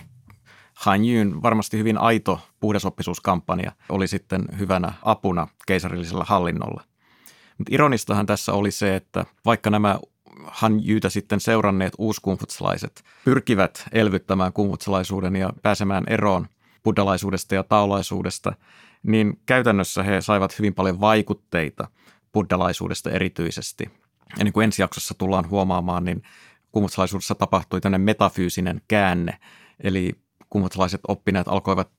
Han 0.75 1.05
Yun 1.05 1.43
varmasti 1.43 1.79
hyvin 1.79 1.99
aito 1.99 2.41
puhdasoppisuuskampanja 2.61 3.73
oli 3.89 4.09
sitten 4.09 4.45
hyvänä 4.59 4.93
apuna 5.03 5.49
keisarillisella 5.67 6.25
hallinnolla. 6.29 6.83
Mutta 7.59 7.75
ironistahan 7.75 8.27
tässä 8.27 8.53
oli 8.53 8.71
se, 8.71 8.97
että 8.97 9.27
vaikka 9.45 9.71
nämä 9.71 9.99
Han 10.47 10.81
Yyytä 10.89 11.11
sitten 11.11 11.41
seuranneet 11.41 11.93
uuskumfutsalaiset 11.99 13.05
pyrkivät 13.25 13.85
elvyttämään 13.93 14.53
kumfutsalaisuuden 14.53 15.37
ja 15.37 15.53
pääsemään 15.63 16.05
eroon 16.07 16.47
buddhalaisuudesta 16.85 17.55
ja 17.55 17.63
taolaisuudesta, 17.63 18.53
niin 19.03 19.41
käytännössä 19.47 20.03
he 20.03 20.21
saivat 20.21 20.59
hyvin 20.59 20.75
paljon 20.75 21.01
vaikutteita 21.01 21.89
buddhalaisuudesta 22.33 23.11
erityisesti. 23.11 23.91
Ja 24.39 24.45
niin 24.45 24.53
kuin 24.53 24.65
ensi 24.65 24.83
jaksossa 24.83 25.15
tullaan 25.19 25.51
huomaamaan, 25.51 26.05
niin 26.05 26.23
kumfutsalaisuudessa 26.73 27.35
tapahtui 27.35 27.81
tämmöinen 27.81 28.05
metafyysinen 28.05 28.81
käänne, 28.89 29.39
eli 29.81 30.24
kumotsalaiset 30.51 31.01
oppineet 31.09 31.49
alkoivat 31.49 31.91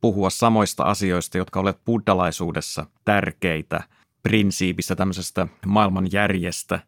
puhua 0.00 0.30
samoista 0.30 0.82
asioista, 0.82 1.38
jotka 1.38 1.60
olivat 1.60 1.84
buddhalaisuudessa 1.84 2.86
tärkeitä 3.04 3.80
prinsiipistä 4.22 4.96
tämmöisestä 4.96 5.46
maailmanjärjestä, 5.66 6.80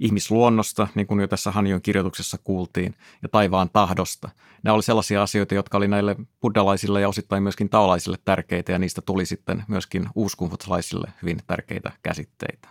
ihmisluonnosta, 0.00 0.88
niin 0.94 1.06
kuin 1.06 1.20
jo 1.20 1.28
tässä 1.28 1.50
Hanjon 1.50 1.82
kirjoituksessa 1.82 2.38
kuultiin, 2.44 2.94
ja 3.22 3.28
taivaan 3.28 3.70
tahdosta. 3.72 4.28
Nämä 4.62 4.74
oli 4.74 4.82
sellaisia 4.82 5.22
asioita, 5.22 5.54
jotka 5.54 5.78
oli 5.78 5.88
näille 5.88 6.16
buddhalaisille 6.40 7.00
ja 7.00 7.08
osittain 7.08 7.42
myöskin 7.42 7.68
taolaisille 7.68 8.18
tärkeitä, 8.24 8.72
ja 8.72 8.78
niistä 8.78 9.02
tuli 9.02 9.26
sitten 9.26 9.64
myöskin 9.68 10.06
uuskumfutsalaisille 10.14 11.12
hyvin 11.22 11.38
tärkeitä 11.46 11.92
käsitteitä. 12.02 12.68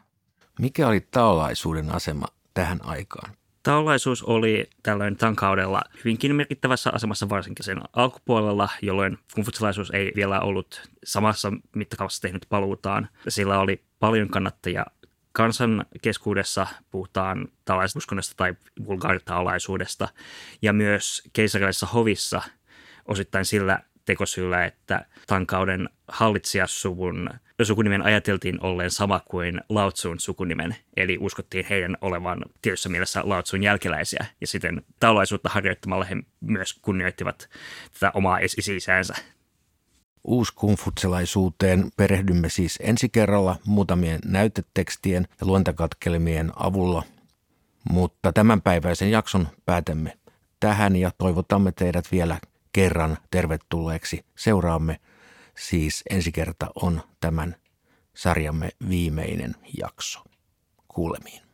Mikä 0.60 0.88
oli 0.88 1.08
taolaisuuden 1.12 1.96
asema 1.96 2.26
tähän 2.54 2.80
aikaan? 2.86 3.34
Taolaisuus 3.64 4.24
oli 4.24 4.70
tällöin 4.84 5.18
tämän 5.18 5.36
kaudella 5.36 5.82
hyvinkin 5.98 6.36
merkittävässä 6.36 6.90
asemassa 6.94 7.30
varsinkin 7.30 7.66
sen 7.66 7.82
alkupuolella, 7.94 8.70
jolloin 8.82 9.18
konfutsilaisuus 9.36 9.92
ei 9.92 10.12
vielä 10.16 10.40
ollut 10.40 10.90
samassa 11.04 11.54
mittakaavassa 11.76 12.22
tehnyt 12.22 12.46
paluutaan. 12.50 13.10
Sillä 13.28 13.60
oli 13.60 13.84
paljon 14.00 14.30
kannattajia 14.30 14.86
kansan 15.32 15.86
keskuudessa, 16.02 16.68
puhutaan 16.92 17.48
taolaisuuskunnasta 17.66 18.34
tai 18.38 18.56
vulgaaritaolaisuudesta, 18.86 20.08
ja 20.62 20.74
myös 20.74 21.24
keisarillisessa 21.34 21.86
hovissa 21.86 22.42
osittain 23.06 23.46
sillä 23.46 23.80
tekosyllä, 24.06 24.66
että 24.66 25.06
Tankauden 25.28 25.90
hallitsijasuvun 26.08 27.30
sukunimen 27.64 28.02
ajateltiin 28.02 28.64
olleen 28.64 28.92
sama 28.92 29.22
kuin 29.26 29.62
Laotsun 29.70 30.20
sukunimen, 30.20 30.76
eli 30.98 31.18
uskottiin 31.20 31.66
heidän 31.70 31.98
olevan 32.02 32.46
tietyssä 32.62 32.90
mielessä 32.90 33.22
Laotsun 33.24 33.64
jälkeläisiä, 33.64 34.26
ja 34.42 34.48
sitten 34.48 34.82
taulaisuutta 35.00 35.50
harjoittamalla 35.50 36.06
he 36.06 36.16
myös 36.40 36.74
kunnioittivat 36.74 37.50
tätä 37.94 38.12
omaa 38.14 38.40
esi-isäänsä. 38.40 39.16
Uuskumfutselaisuuteen 40.24 41.92
perehdymme 41.98 42.50
siis 42.50 42.80
ensi 42.82 43.10
kerralla 43.10 43.56
muutamien 43.66 44.20
näytetekstien 44.26 45.28
ja 45.42 45.48
luentakatkelmien 45.48 46.52
avulla, 46.56 47.04
mutta 47.90 48.34
tämänpäiväisen 48.34 49.12
jakson 49.12 49.48
päätämme 49.66 50.18
tähän 50.60 50.96
ja 50.96 51.12
toivotamme 51.18 51.72
teidät 51.72 52.06
vielä 52.12 52.38
kerran 52.74 53.18
tervetulleeksi. 53.32 54.26
Seuraamme 54.38 55.00
siis 55.58 56.04
ensi 56.10 56.32
kerta 56.32 56.68
on 56.76 57.02
tämän 57.20 57.56
sarjamme 58.14 58.70
viimeinen 58.90 59.56
jakso. 59.78 60.24
Kuulemiin. 60.88 61.51